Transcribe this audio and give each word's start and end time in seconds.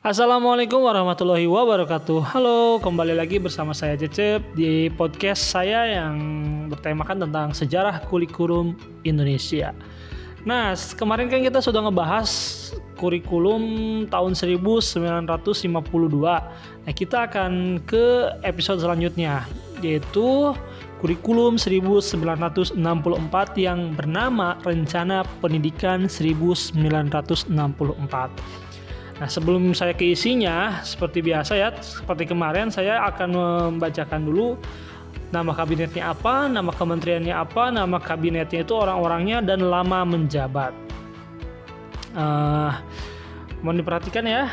Assalamualaikum 0.00 0.80
warahmatullahi 0.80 1.44
wabarakatuh. 1.44 2.32
Halo, 2.32 2.80
kembali 2.80 3.12
lagi 3.12 3.36
bersama 3.36 3.76
saya 3.76 4.00
Cecep 4.00 4.56
di 4.56 4.88
podcast 4.96 5.52
saya 5.52 5.84
yang 5.92 6.16
bertemakan 6.72 7.28
tentang 7.28 7.52
sejarah 7.52 8.00
kurikulum 8.08 8.80
Indonesia. 9.04 9.76
Nah, 10.48 10.72
kemarin 10.96 11.28
kan 11.28 11.44
kita 11.44 11.60
sudah 11.60 11.84
ngebahas 11.84 12.32
kurikulum 12.96 13.60
tahun 14.08 14.32
1952. 14.32 15.68
Nah, 15.68 16.92
kita 16.96 17.28
akan 17.28 17.84
ke 17.84 18.32
episode 18.40 18.80
selanjutnya 18.80 19.44
yaitu 19.84 20.56
kurikulum 21.04 21.60
1964 21.60 22.72
yang 23.60 23.92
bernama 23.92 24.56
Rencana 24.64 25.28
Pendidikan 25.44 26.08
1964. 26.08 28.69
Nah, 29.20 29.28
sebelum 29.28 29.76
saya 29.76 29.92
ke 29.92 30.16
isinya, 30.16 30.80
seperti 30.80 31.20
biasa 31.20 31.52
ya, 31.52 31.68
seperti 31.76 32.24
kemarin 32.24 32.72
saya 32.72 33.04
akan 33.04 33.28
membacakan 33.76 34.24
dulu 34.24 34.56
nama 35.28 35.52
kabinetnya 35.52 36.08
apa, 36.08 36.48
nama 36.48 36.72
kementeriannya 36.72 37.36
apa, 37.36 37.68
nama 37.68 38.00
kabinetnya 38.00 38.64
itu 38.64 38.72
orang-orangnya 38.72 39.44
dan 39.44 39.68
lama 39.68 40.08
menjabat. 40.08 40.72
Uh, 42.16 42.72
mau 43.60 43.76
diperhatikan 43.76 44.24
ya. 44.24 44.48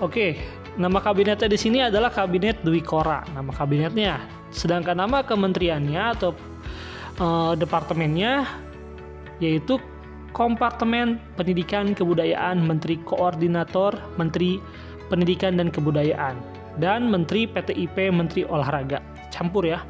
Oke, 0.00 0.40
nama 0.80 0.98
kabinetnya 1.04 1.46
di 1.46 1.60
sini 1.60 1.84
adalah 1.84 2.08
kabinet 2.08 2.64
Dwi 2.64 2.80
Kora, 2.80 3.20
nama 3.36 3.52
kabinetnya. 3.52 4.16
Sedangkan 4.48 4.96
nama 4.96 5.20
kementeriannya 5.20 6.02
atau 6.16 6.32
uh, 7.20 7.52
departemennya 7.52 8.48
yaitu 9.40 9.76
Kompartemen 10.30 11.18
Pendidikan 11.34 11.92
Kebudayaan 11.92 12.62
Menteri 12.62 12.98
Koordinator 13.02 13.96
Menteri 14.16 14.62
Pendidikan 15.10 15.58
dan 15.58 15.68
Kebudayaan 15.74 16.38
dan 16.78 17.10
Menteri 17.10 17.50
PTIP 17.50 18.14
Menteri 18.14 18.46
Olahraga 18.46 19.02
campur 19.34 19.66
ya. 19.66 19.82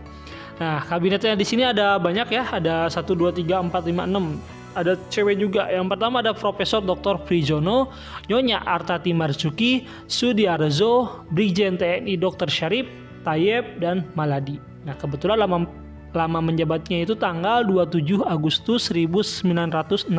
Nah 0.60 0.84
kabinetnya 0.84 1.36
di 1.36 1.44
sini 1.44 1.64
ada 1.64 1.96
banyak 1.96 2.28
ya 2.28 2.44
ada 2.52 2.88
1 2.88 3.04
2 3.04 3.44
3 3.44 3.68
4 3.68 3.72
5 3.72 4.06
6 4.06 4.60
ada 4.78 4.94
cewek 5.10 5.36
juga. 5.38 5.66
Yang 5.66 5.86
pertama 5.96 6.22
ada 6.22 6.30
Profesor 6.30 6.78
Dr. 6.78 7.18
Prijono, 7.26 7.90
Nyonya 8.30 8.62
Artati 8.62 9.10
Marzuki, 9.10 9.82
Sudiarzo, 10.06 11.26
Brigjen 11.34 11.74
TNI 11.74 12.14
Dr. 12.14 12.46
Syarif, 12.46 12.86
Tayeb, 13.26 13.82
dan 13.82 14.06
Maladi. 14.14 14.62
Nah 14.86 14.94
kebetulan 14.94 15.42
lama 15.42 15.66
lama 16.10 16.42
menjabatnya 16.42 17.06
itu 17.06 17.14
tanggal 17.14 17.62
27 17.62 18.26
Agustus 18.26 18.90
1964 18.90 20.10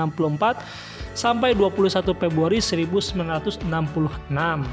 sampai 1.12 1.52
21 1.52 2.16
Februari 2.16 2.64
1966. 2.64 3.68
Nah, 4.32 4.64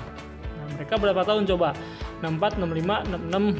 mereka 0.78 0.94
berapa 0.94 1.22
tahun 1.26 1.46
coba? 1.50 1.74
64, 2.22 2.58
65, 2.62 3.02
66, 3.10 3.58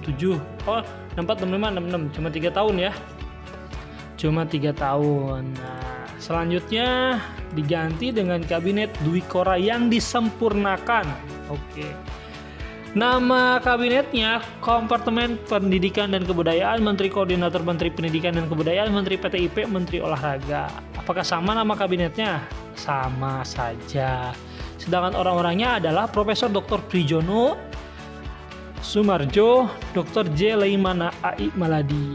67. 0.00 0.40
Oh, 0.64 0.80
64, 1.16 1.44
65, 1.44 1.68
66. 1.76 2.16
Cuma 2.16 2.28
3 2.32 2.48
tahun 2.52 2.74
ya. 2.80 2.92
Cuma 4.16 4.42
3 4.48 4.72
tahun. 4.72 5.42
Nah, 5.52 6.08
selanjutnya 6.16 7.20
diganti 7.52 8.08
dengan 8.08 8.40
kabinet 8.40 8.88
Dwi 9.04 9.20
Kora 9.28 9.60
yang 9.60 9.92
disempurnakan. 9.92 11.04
Oke. 11.52 11.84
Nama 12.94 13.58
kabinetnya 13.58 14.38
Kompartemen 14.62 15.34
Pendidikan 15.50 16.14
dan 16.14 16.22
Kebudayaan 16.22 16.78
Menteri 16.78 17.10
Koordinator 17.10 17.66
Menteri 17.66 17.90
Pendidikan 17.90 18.38
dan 18.38 18.46
Kebudayaan 18.46 18.94
Menteri 18.94 19.18
PTIP 19.18 19.66
Menteri 19.66 19.98
Olahraga. 19.98 20.70
Apakah 20.94 21.26
sama 21.26 21.58
nama 21.58 21.74
kabinetnya? 21.74 22.46
Sama 22.78 23.42
saja. 23.42 24.30
Sedangkan 24.78 25.18
orang-orangnya 25.18 25.82
adalah 25.82 26.06
Profesor 26.06 26.46
Dr. 26.46 26.86
Prijono 26.86 27.58
Sumarjo, 28.78 29.66
Dr. 29.90 30.30
J. 30.30 30.54
Leimana 30.54 31.10
AI 31.18 31.50
Maladi. 31.58 32.14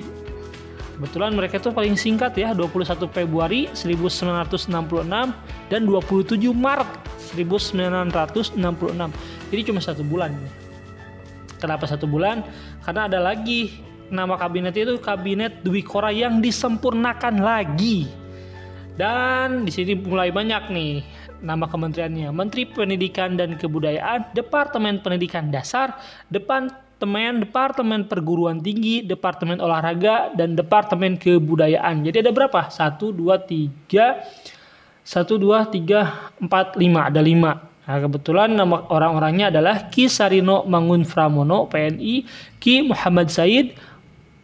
Kebetulan 0.96 1.36
mereka 1.36 1.60
itu 1.60 1.76
paling 1.76 2.00
singkat 2.00 2.40
ya, 2.40 2.56
21 2.56 3.04
Februari 3.12 3.68
1966 3.76 4.72
dan 5.68 5.82
27 5.84 6.40
Maret 6.56 6.88
1966. 7.36 8.56
Jadi 9.52 9.62
cuma 9.68 9.84
satu 9.84 10.08
bulan. 10.08 10.32
Kenapa 11.60 11.86
satu 11.86 12.08
bulan? 12.08 12.42
Karena 12.82 13.12
ada 13.12 13.20
lagi 13.20 13.84
nama 14.10 14.40
kabinet 14.40 14.74
itu 14.74 14.98
kabinet 14.98 15.62
Dwi 15.62 15.86
Kora 15.86 16.10
yang 16.10 16.42
disempurnakan 16.42 17.44
lagi. 17.44 18.10
Dan 19.00 19.64
di 19.64 19.72
sini 19.72 19.96
mulai 19.96 20.34
banyak 20.34 20.72
nih 20.72 20.94
nama 21.40 21.68
kementeriannya. 21.72 22.36
Menteri 22.36 22.68
Pendidikan 22.68 23.40
dan 23.40 23.56
Kebudayaan, 23.56 24.36
Departemen 24.36 25.00
Pendidikan 25.00 25.48
Dasar, 25.48 25.96
Departemen 26.28 27.48
Departemen 27.48 28.12
Perguruan 28.12 28.60
Tinggi, 28.60 29.08
Departemen 29.08 29.64
Olahraga, 29.64 30.36
dan 30.36 30.60
Departemen 30.60 31.16
Kebudayaan. 31.16 32.04
Jadi 32.04 32.28
ada 32.28 32.32
berapa? 32.36 32.68
Satu, 32.68 33.16
dua, 33.16 33.40
tiga, 33.40 34.20
satu, 35.00 35.40
dua, 35.40 35.64
tiga, 35.64 36.28
empat, 36.44 36.76
lima. 36.76 37.08
Ada 37.08 37.24
lima. 37.24 37.69
Nah, 37.90 37.98
kebetulan 37.98 38.54
nama 38.54 38.86
orang-orangnya 38.94 39.50
adalah 39.50 39.90
Ki 39.90 40.06
Sarino 40.06 40.62
Mangun 40.70 41.02
Framono 41.10 41.66
PNI, 41.66 42.22
Ki 42.62 42.86
Muhammad 42.86 43.34
Said, 43.34 43.74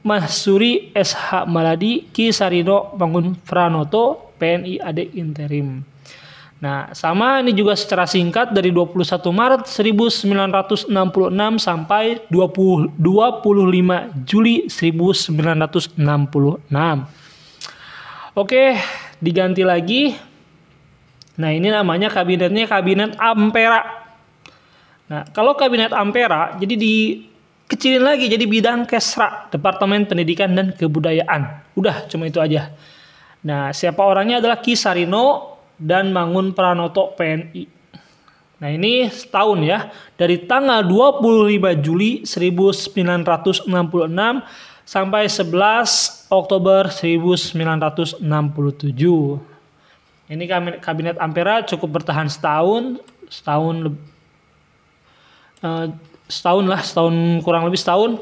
Mahsuri 0.02 0.90
SH 0.98 1.46
Maladi, 1.46 2.10
Ki 2.10 2.34
Sarino 2.34 2.98
Mangun 2.98 3.38
Franoto 3.46 4.34
PNI 4.42 4.82
Ade 4.82 5.14
Interim. 5.14 5.86
Nah, 6.58 6.90
sama 6.98 7.46
ini 7.46 7.54
juga 7.54 7.78
secara 7.78 8.10
singkat 8.10 8.50
dari 8.50 8.74
21 8.74 9.06
Maret 9.30 9.70
1966 9.70 10.90
sampai 11.62 12.26
20, 12.34 12.98
25 12.98 14.26
Juli 14.26 14.66
1966. 14.66 16.02
Oke, 18.34 18.74
diganti 19.22 19.62
lagi 19.62 20.34
Nah 21.36 21.52
ini 21.52 21.68
namanya 21.68 22.08
kabinetnya 22.08 22.64
kabinet 22.68 23.16
Ampera. 23.20 23.84
Nah 25.12 25.28
kalau 25.36 25.54
kabinet 25.54 25.92
Ampera 25.92 26.56
jadi 26.56 26.80
dikecilin 26.80 28.04
lagi 28.04 28.32
jadi 28.32 28.46
bidang 28.48 28.88
Kesra, 28.88 29.52
Departemen 29.52 30.08
Pendidikan 30.08 30.56
dan 30.56 30.72
Kebudayaan. 30.72 31.76
Udah 31.76 32.08
cuma 32.08 32.32
itu 32.32 32.40
aja. 32.40 32.72
Nah 33.44 33.76
siapa 33.76 34.00
orangnya 34.00 34.40
adalah 34.40 34.64
Kisarino 34.64 35.60
dan 35.76 36.16
Mangun 36.16 36.56
Pranoto 36.56 37.12
PNI. 37.20 37.68
Nah 38.56 38.72
ini 38.72 39.12
setahun 39.12 39.60
ya 39.60 39.92
dari 40.16 40.48
tanggal 40.48 40.88
25 40.88 41.84
Juli 41.84 42.24
1966 42.24 43.68
sampai 44.88 45.28
11 45.28 46.32
Oktober 46.32 46.88
1967. 46.88 48.24
Ini 50.26 50.50
kabinet 50.82 51.22
Ampera 51.22 51.62
cukup 51.62 52.02
bertahan 52.02 52.26
setahun, 52.26 52.98
setahun 53.30 53.94
uh, 55.62 55.86
setahun 56.26 56.66
lah, 56.66 56.82
setahun 56.82 57.16
kurang 57.46 57.70
lebih 57.70 57.78
setahun. 57.78 58.18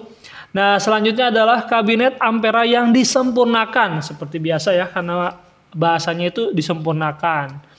Nah, 0.53 0.77
selanjutnya 0.77 1.31
adalah 1.33 1.65
kabinet 1.65 2.19
Ampera 2.19 2.67
yang 2.67 2.91
disempurnakan 2.91 4.03
seperti 4.03 4.37
biasa 4.37 4.75
ya 4.75 4.85
karena 4.91 5.39
bahasanya 5.73 6.29
itu 6.29 6.51
disempurnakan. 6.53 7.73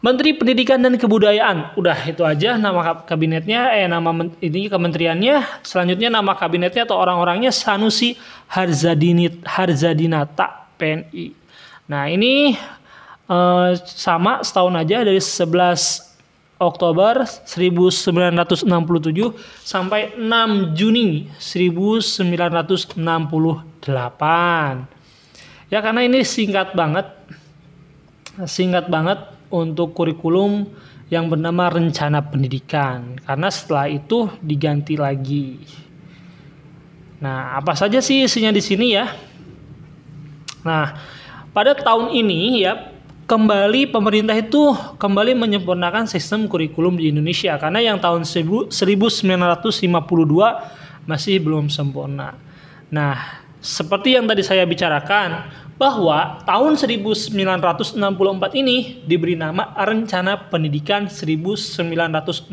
Menteri 0.00 0.32
Pendidikan 0.32 0.80
dan 0.80 0.96
Kebudayaan. 0.96 1.76
Udah 1.76 2.08
itu 2.08 2.24
aja 2.24 2.56
nama 2.56 3.04
kabinetnya 3.04 3.68
eh 3.76 3.84
nama 3.84 4.08
ini 4.40 4.72
kementeriannya. 4.72 5.60
Selanjutnya 5.60 6.08
nama 6.08 6.32
kabinetnya 6.32 6.88
atau 6.88 6.96
orang-orangnya 6.96 7.52
Sanusi 7.52 8.16
Harzadinit 8.48 9.44
Harzadinata 9.44 10.72
PNI. 10.80 11.36
Nah, 11.92 12.08
ini 12.08 12.56
uh, 13.30 13.78
sama 13.86 14.42
setahun 14.42 14.74
aja 14.74 15.06
dari 15.06 15.22
11 15.22 16.10
Oktober 16.60 17.24
1967 17.24 18.68
sampai 19.64 20.12
6 20.18 20.76
Juni 20.76 21.30
1968. 21.38 22.98
Ya 25.70 25.78
karena 25.80 26.00
ini 26.04 26.20
singkat 26.26 26.74
banget. 26.74 27.06
Singkat 28.40 28.92
banget 28.92 29.20
untuk 29.52 29.92
kurikulum 29.96 30.68
yang 31.10 31.26
bernama 31.26 31.68
rencana 31.74 32.22
pendidikan 32.22 33.18
karena 33.26 33.48
setelah 33.50 33.90
itu 33.90 34.30
diganti 34.40 34.94
lagi. 34.94 35.58
Nah, 37.20 37.58
apa 37.60 37.76
saja 37.76 38.00
sih 38.00 38.24
isinya 38.24 38.48
di 38.54 38.62
sini 38.64 38.96
ya? 38.96 39.12
Nah, 40.64 40.96
pada 41.52 41.76
tahun 41.76 42.14
ini 42.16 42.64
ya 42.64 42.89
kembali 43.30 43.94
pemerintah 43.94 44.34
itu 44.34 44.74
kembali 44.98 45.38
menyempurnakan 45.38 46.10
sistem 46.10 46.50
kurikulum 46.50 46.98
di 46.98 47.14
Indonesia 47.14 47.54
karena 47.62 47.78
yang 47.78 48.02
tahun 48.02 48.26
1952 48.26 48.74
masih 51.06 51.38
belum 51.38 51.70
sempurna. 51.70 52.34
Nah, 52.90 53.14
seperti 53.62 54.18
yang 54.18 54.26
tadi 54.26 54.42
saya 54.42 54.66
bicarakan, 54.66 55.46
bahwa 55.78 56.44
tahun 56.44 56.76
1964 56.76 57.32
ini 58.52 59.00
diberi 59.08 59.32
nama 59.32 59.72
Rencana 59.78 60.50
Pendidikan 60.52 61.08
1964. 61.08 62.52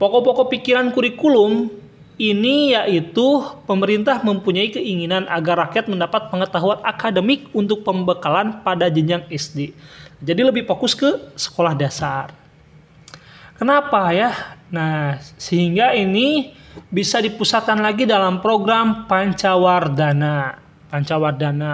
Pokok-pokok 0.00 0.46
pikiran 0.56 0.88
kurikulum 0.94 1.68
ini 2.16 2.72
yaitu 2.72 3.44
pemerintah 3.68 4.24
mempunyai 4.24 4.72
keinginan 4.72 5.28
agar 5.28 5.68
rakyat 5.68 5.84
mendapat 5.88 6.32
pengetahuan 6.32 6.80
akademik 6.80 7.52
untuk 7.52 7.84
pembekalan 7.84 8.64
pada 8.64 8.88
jenjang 8.88 9.28
SD. 9.28 9.76
Jadi 10.24 10.40
lebih 10.40 10.64
fokus 10.64 10.96
ke 10.96 11.36
sekolah 11.36 11.76
dasar. 11.76 12.32
Kenapa 13.60 14.12
ya? 14.16 14.32
Nah, 14.72 15.20
sehingga 15.36 15.92
ini 15.92 16.56
bisa 16.88 17.20
dipusatkan 17.20 17.80
lagi 17.80 18.08
dalam 18.08 18.40
program 18.40 19.04
Pancawardana. 19.08 20.60
Pancawardana 20.88 21.72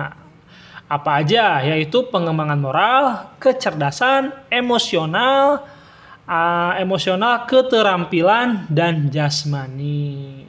apa 0.90 1.10
aja? 1.22 1.62
Yaitu 1.62 2.10
pengembangan 2.10 2.58
moral, 2.58 3.04
kecerdasan, 3.38 4.34
emosional, 4.50 5.62
uh, 6.26 6.72
emosional, 6.78 7.46
keterampilan 7.46 8.66
dan 8.70 9.10
jasmani. 9.10 10.46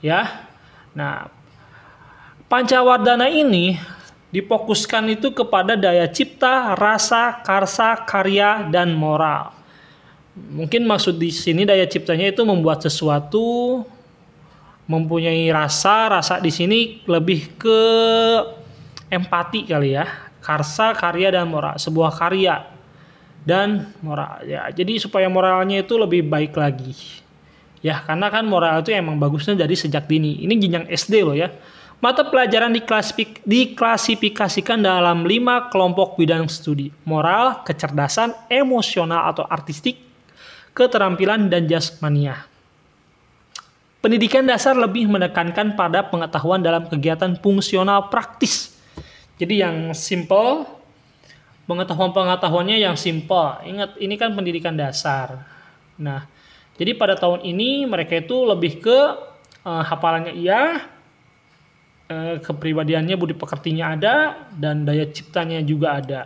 Ya. 0.00 0.48
Nah, 0.96 1.28
Pancawardana 2.50 3.30
ini 3.30 3.78
difokuskan 4.34 5.06
itu 5.14 5.30
kepada 5.30 5.78
daya 5.78 6.06
cipta, 6.10 6.74
rasa, 6.74 7.38
karsa, 7.46 7.94
karya 8.02 8.66
dan 8.70 8.90
moral. 8.90 9.54
Mungkin 10.34 10.82
maksud 10.82 11.18
di 11.18 11.30
sini 11.30 11.62
daya 11.62 11.86
ciptanya 11.86 12.30
itu 12.30 12.42
membuat 12.42 12.82
sesuatu 12.82 13.82
mempunyai 14.90 15.46
rasa, 15.54 16.18
rasa 16.18 16.42
di 16.42 16.50
sini 16.50 17.06
lebih 17.06 17.54
ke 17.54 17.80
empati 19.06 19.70
kali 19.70 19.94
ya. 19.94 20.06
Karsa, 20.42 20.96
karya 20.96 21.30
dan 21.30 21.46
moral, 21.46 21.78
sebuah 21.78 22.10
karya 22.16 22.66
dan 23.50 23.90
moral 23.98 24.46
ya. 24.46 24.70
Jadi 24.70 25.02
supaya 25.02 25.26
moralnya 25.26 25.82
itu 25.82 25.98
lebih 25.98 26.22
baik 26.22 26.54
lagi. 26.54 26.94
Ya, 27.82 27.98
karena 28.06 28.30
kan 28.30 28.46
moral 28.46 28.86
itu 28.86 28.94
emang 28.94 29.18
bagusnya 29.18 29.58
dari 29.58 29.74
sejak 29.74 30.06
dini. 30.06 30.46
Ini 30.46 30.54
jenjang 30.54 30.86
SD 30.86 31.26
loh 31.26 31.34
ya. 31.34 31.50
Mata 32.00 32.24
pelajaran 32.24 32.72
diklasifik, 32.72 33.44
diklasifikasikan 33.44 34.80
dalam 34.80 35.26
lima 35.26 35.68
kelompok 35.68 36.16
bidang 36.16 36.48
studi. 36.48 36.88
Moral, 37.04 37.60
kecerdasan, 37.66 38.32
emosional 38.48 39.28
atau 39.34 39.44
artistik, 39.44 40.00
keterampilan, 40.72 41.52
dan 41.52 41.68
jasmania. 41.68 42.48
Pendidikan 44.00 44.48
dasar 44.48 44.72
lebih 44.80 45.12
menekankan 45.12 45.76
pada 45.76 46.00
pengetahuan 46.08 46.64
dalam 46.64 46.88
kegiatan 46.88 47.36
fungsional 47.36 48.08
praktis. 48.08 48.80
Jadi 49.36 49.60
yang 49.60 49.92
simple, 49.92 50.79
pengetahuan-pengetahuannya 51.70 52.82
yang 52.82 52.98
simple. 52.98 53.62
Ingat, 53.62 53.94
ini 54.02 54.18
kan 54.18 54.34
pendidikan 54.34 54.74
dasar. 54.74 55.46
Nah, 56.02 56.26
jadi 56.74 56.98
pada 56.98 57.14
tahun 57.14 57.46
ini 57.46 57.86
mereka 57.86 58.18
itu 58.18 58.42
lebih 58.42 58.82
ke 58.82 58.98
uh, 59.62 59.82
hafalannya 59.86 60.34
iya, 60.34 60.82
uh, 62.10 62.34
kepribadiannya, 62.42 63.14
budi 63.14 63.38
pekertinya 63.38 63.94
ada, 63.94 64.14
dan 64.50 64.82
daya 64.82 65.06
ciptanya 65.06 65.62
juga 65.62 66.02
ada. 66.02 66.22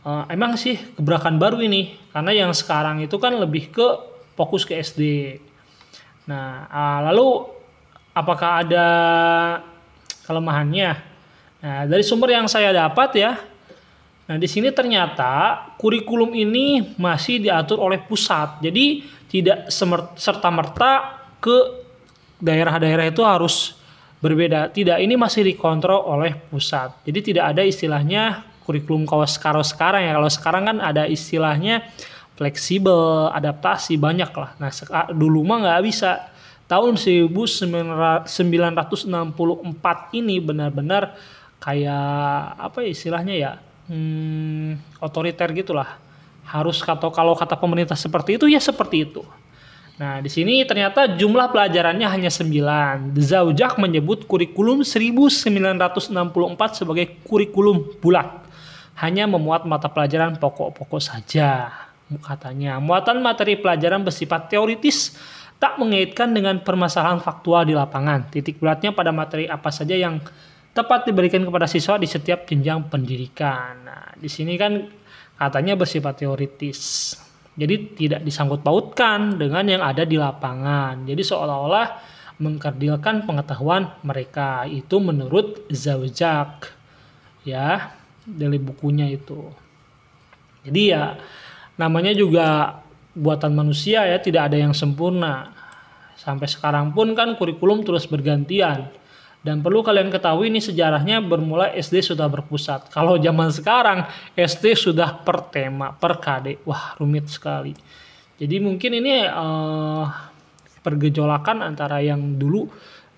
Uh, 0.00 0.24
emang 0.32 0.56
sih 0.56 0.80
gebrakan 0.96 1.36
baru 1.36 1.60
ini, 1.60 2.00
karena 2.08 2.32
yang 2.32 2.52
sekarang 2.56 3.04
itu 3.04 3.20
kan 3.20 3.36
lebih 3.36 3.68
ke 3.68 3.86
fokus 4.32 4.64
ke 4.64 4.72
SD. 4.80 5.36
Nah, 6.24 6.64
uh, 6.72 6.98
lalu 7.12 7.44
apakah 8.16 8.64
ada 8.64 8.86
kelemahannya? 10.24 10.96
Nah, 11.60 11.84
dari 11.84 12.00
sumber 12.00 12.32
yang 12.32 12.48
saya 12.48 12.72
dapat 12.72 13.20
ya, 13.20 13.49
nah 14.30 14.38
di 14.38 14.46
sini 14.46 14.70
ternyata 14.70 15.58
kurikulum 15.74 16.30
ini 16.38 16.94
masih 16.94 17.42
diatur 17.42 17.82
oleh 17.82 17.98
pusat. 17.98 18.62
Jadi 18.62 19.02
tidak 19.26 19.66
serta 20.14 20.48
merta 20.54 21.18
ke 21.42 21.82
daerah-daerah 22.38 23.10
itu 23.10 23.26
harus 23.26 23.74
berbeda. 24.22 24.70
Tidak, 24.70 25.00
ini 25.00 25.16
masih 25.16 25.42
dikontrol 25.42 26.04
oleh 26.06 26.36
pusat. 26.36 26.92
Jadi 27.02 27.34
tidak 27.34 27.56
ada 27.56 27.62
istilahnya 27.66 28.44
kurikulum 28.62 29.08
kawas 29.08 29.34
karo 29.40 29.64
sekarang 29.64 30.06
ya. 30.06 30.12
Kalau 30.14 30.30
sekarang 30.30 30.62
kan 30.70 30.76
ada 30.78 31.08
istilahnya 31.08 31.90
fleksibel, 32.36 33.32
adaptasi 33.34 33.98
banyak 33.98 34.30
lah. 34.36 34.54
Nah 34.60 34.70
dulu 35.10 35.42
mah 35.42 35.58
nggak 35.66 35.82
bisa. 35.84 36.30
Tahun 36.70 36.94
1964 36.94 38.30
ini 40.14 40.36
benar-benar 40.38 41.18
kayak 41.58 42.56
apa 42.56 42.78
ya 42.86 42.88
istilahnya 42.94 43.34
ya 43.34 43.52
hmm, 43.90 45.02
otoriter 45.02 45.50
gitulah. 45.50 45.98
Harus 46.46 46.78
kata 46.82 47.10
kalau 47.10 47.34
kata 47.34 47.58
pemerintah 47.58 47.98
seperti 47.98 48.38
itu 48.38 48.46
ya 48.46 48.62
seperti 48.62 49.10
itu. 49.10 49.22
Nah, 50.00 50.24
di 50.24 50.32
sini 50.32 50.64
ternyata 50.64 51.12
jumlah 51.12 51.52
pelajarannya 51.52 52.08
hanya 52.08 52.32
9. 52.32 53.12
Zaujak 53.20 53.76
menyebut 53.76 54.24
kurikulum 54.24 54.80
1964 54.80 56.08
sebagai 56.72 57.20
kurikulum 57.28 58.00
bulat. 58.00 58.40
Hanya 58.96 59.28
memuat 59.28 59.68
mata 59.68 59.92
pelajaran 59.92 60.40
pokok-pokok 60.40 61.02
saja 61.04 61.68
katanya. 62.24 62.80
Muatan 62.80 63.20
materi 63.20 63.60
pelajaran 63.60 64.00
bersifat 64.00 64.48
teoritis 64.48 65.20
tak 65.60 65.76
mengaitkan 65.76 66.32
dengan 66.32 66.64
permasalahan 66.64 67.20
faktual 67.20 67.68
di 67.68 67.76
lapangan. 67.76 68.32
Titik 68.32 68.56
beratnya 68.56 68.96
pada 68.96 69.12
materi 69.12 69.44
apa 69.46 69.68
saja 69.68 69.92
yang 69.92 70.16
tepat 70.70 71.10
diberikan 71.10 71.42
kepada 71.42 71.66
siswa 71.66 71.98
di 71.98 72.06
setiap 72.06 72.46
jenjang 72.46 72.86
pendidikan. 72.86 73.74
Nah, 73.82 74.06
di 74.14 74.30
sini 74.30 74.54
kan 74.54 74.86
katanya 75.34 75.74
bersifat 75.74 76.22
teoritis. 76.22 77.14
Jadi 77.58 77.98
tidak 77.98 78.20
disangkut 78.22 78.62
pautkan 78.62 79.36
dengan 79.36 79.66
yang 79.66 79.82
ada 79.82 80.06
di 80.06 80.16
lapangan. 80.16 81.04
Jadi 81.04 81.20
seolah-olah 81.20 81.86
mengkerdilkan 82.40 83.28
pengetahuan 83.28 84.00
mereka 84.00 84.64
itu 84.64 84.96
menurut 84.96 85.68
Zaujak 85.68 86.72
ya 87.44 87.92
dari 88.24 88.56
bukunya 88.56 89.10
itu. 89.10 89.50
Jadi 90.64 90.82
ya 90.94 91.20
namanya 91.76 92.12
juga 92.16 92.80
buatan 93.12 93.52
manusia 93.52 94.06
ya 94.06 94.22
tidak 94.22 94.52
ada 94.52 94.56
yang 94.56 94.72
sempurna 94.72 95.52
sampai 96.16 96.46
sekarang 96.46 96.92
pun 96.92 97.16
kan 97.16 97.34
kurikulum 97.36 97.82
terus 97.82 98.04
bergantian 98.04 98.92
dan 99.40 99.64
perlu 99.64 99.80
kalian 99.80 100.12
ketahui 100.12 100.52
ini 100.52 100.60
sejarahnya 100.60 101.24
bermula 101.24 101.72
SD 101.72 102.04
sudah 102.04 102.28
berpusat. 102.28 102.92
Kalau 102.92 103.16
zaman 103.16 103.48
sekarang 103.48 104.04
SD 104.36 104.76
sudah 104.76 105.24
per 105.24 105.48
tema 105.48 105.96
per 105.96 106.20
KD 106.20 106.60
wah 106.68 106.92
rumit 107.00 107.32
sekali. 107.32 107.72
Jadi 108.36 108.56
mungkin 108.60 109.00
ini 109.00 109.24
uh, 109.24 110.04
pergejolakan 110.84 111.64
antara 111.64 112.04
yang 112.04 112.36
dulu 112.36 112.68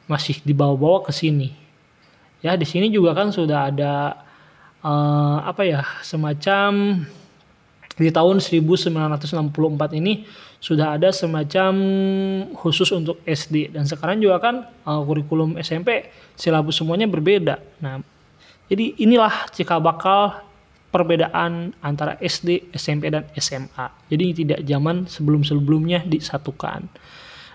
masih 0.06 0.38
dibawa-bawa 0.46 1.10
ke 1.10 1.12
sini. 1.14 1.50
Ya 2.42 2.54
di 2.54 2.66
sini 2.66 2.90
juga 2.90 3.14
kan 3.18 3.34
sudah 3.34 3.70
ada 3.70 4.22
uh, 4.82 5.38
apa 5.42 5.62
ya 5.66 5.82
semacam 6.02 7.02
di 7.96 8.08
tahun 8.08 8.40
1964 8.40 10.00
ini 10.00 10.24
sudah 10.62 10.96
ada 10.96 11.12
semacam 11.12 11.72
khusus 12.56 12.88
untuk 12.94 13.20
SD 13.26 13.74
dan 13.74 13.84
sekarang 13.84 14.22
juga 14.22 14.38
kan 14.40 14.64
uh, 14.86 15.02
kurikulum 15.04 15.60
SMP 15.60 16.08
silabus 16.38 16.80
semuanya 16.80 17.10
berbeda. 17.10 17.60
Nah, 17.82 18.00
jadi 18.70 18.96
inilah 19.02 19.50
cikal 19.52 19.84
bakal 19.84 20.40
perbedaan 20.92 21.72
antara 21.80 22.20
SD, 22.20 22.76
SMP 22.76 23.08
dan 23.08 23.24
SMA. 23.36 23.88
Jadi 24.12 24.44
tidak 24.44 24.60
zaman 24.64 25.08
sebelum-sebelumnya 25.08 26.04
disatukan. 26.04 26.84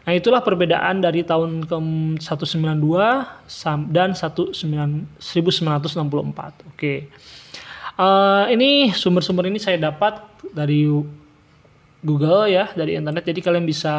Nah, 0.08 0.16
itulah 0.16 0.40
perbedaan 0.40 1.04
dari 1.04 1.22
tahun 1.22 1.68
ke 1.68 1.78
192 2.18 3.92
dan 3.92 4.16
1964. 4.16 6.72
Oke. 6.72 7.12
Uh, 7.98 8.46
ini 8.54 8.94
sumber-sumber 8.94 9.50
ini 9.50 9.58
saya 9.58 9.82
dapat 9.82 10.22
dari 10.54 10.86
Google 12.06 12.46
ya 12.46 12.70
dari 12.78 12.94
internet. 12.94 13.26
Jadi 13.26 13.42
kalian 13.42 13.66
bisa 13.66 13.94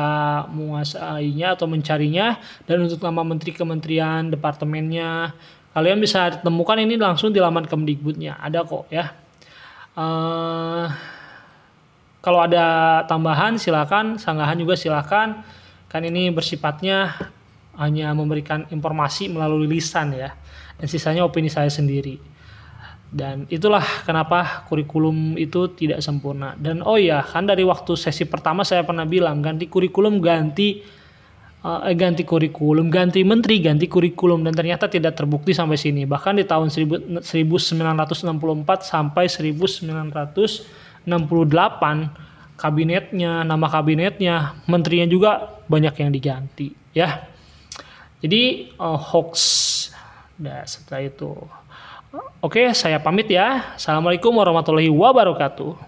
menguasainya 0.54 1.58
atau 1.58 1.66
mencarinya. 1.66 2.38
Dan 2.62 2.86
untuk 2.86 3.02
nama 3.02 3.26
menteri 3.26 3.50
kementerian 3.50 4.30
departemennya 4.30 5.34
kalian 5.74 5.98
bisa 5.98 6.30
temukan 6.38 6.78
ini 6.78 6.94
langsung 6.94 7.34
di 7.34 7.42
laman 7.42 7.66
Kemdikbudnya. 7.66 8.38
Ada 8.38 8.62
kok 8.62 8.86
ya. 8.94 9.10
Uh, 9.98 10.86
kalau 12.22 12.46
ada 12.46 13.02
tambahan 13.10 13.58
silakan. 13.58 14.14
Sanggahan 14.14 14.54
juga 14.62 14.78
silakan. 14.78 15.42
Kan 15.90 16.06
ini 16.06 16.30
bersifatnya 16.30 17.18
hanya 17.74 18.14
memberikan 18.14 18.62
informasi 18.70 19.26
melalui 19.26 19.66
lisan 19.66 20.14
ya. 20.14 20.38
Dan 20.78 20.86
sisanya 20.86 21.26
opini 21.26 21.50
saya 21.50 21.66
sendiri 21.66 22.37
dan 23.08 23.48
itulah 23.48 23.80
kenapa 24.04 24.68
kurikulum 24.68 25.40
itu 25.40 25.72
tidak 25.72 26.04
sempurna 26.04 26.52
dan 26.60 26.84
oh 26.84 27.00
ya 27.00 27.24
kan 27.24 27.48
dari 27.48 27.64
waktu 27.64 27.96
sesi 27.96 28.28
pertama 28.28 28.68
saya 28.68 28.84
pernah 28.84 29.08
bilang 29.08 29.40
ganti 29.40 29.64
kurikulum 29.64 30.20
ganti 30.20 30.84
eh, 31.64 31.94
ganti 31.96 32.28
kurikulum, 32.28 32.92
ganti 32.92 33.24
menteri, 33.24 33.64
ganti 33.64 33.88
kurikulum 33.88 34.44
dan 34.44 34.52
ternyata 34.52 34.86
tidak 34.92 35.16
terbukti 35.16 35.56
sampai 35.56 35.80
sini. 35.80 36.04
Bahkan 36.04 36.36
di 36.38 36.44
tahun 36.46 36.68
1964 36.68 37.24
sampai 38.84 39.24
1968 39.26 41.08
kabinetnya, 42.60 43.42
nama 43.42 43.66
kabinetnya, 43.72 44.54
menterinya 44.68 45.08
juga 45.08 45.30
banyak 45.66 45.94
yang 45.98 46.10
diganti 46.12 46.76
ya. 46.92 47.24
Jadi 48.18 48.74
uh, 48.82 48.98
hoax. 48.98 49.34
Nah, 50.42 50.66
setelah 50.66 51.06
itu. 51.06 51.32
Oke, 52.38 52.70
saya 52.72 53.02
pamit 53.02 53.28
ya. 53.28 53.74
Assalamualaikum 53.74 54.30
warahmatullahi 54.30 54.88
wabarakatuh. 54.88 55.87